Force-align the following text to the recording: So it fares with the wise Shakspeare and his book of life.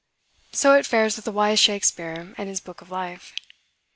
So 0.51 0.73
it 0.73 0.87
fares 0.87 1.15
with 1.15 1.25
the 1.25 1.31
wise 1.31 1.59
Shakspeare 1.59 2.33
and 2.35 2.49
his 2.49 2.59
book 2.59 2.81
of 2.81 2.89
life. 2.89 3.35